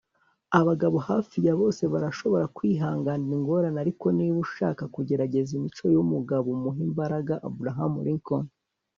abagabo 0.59 0.97
hafi 1.09 1.37
ya 1.45 1.53
bose 1.61 1.83
barashobora 1.93 2.45
kwihanganira 2.55 3.35
ingorane, 3.37 3.79
ariko 3.83 4.05
niba 4.17 4.37
ushaka 4.45 4.83
kugerageza 4.95 5.51
imico 5.59 5.85
y'umugabo, 5.93 6.47
umuhe 6.55 6.79
imbaraga.- 6.89 7.33
abraham 7.49 7.93
lincoln 8.05 8.45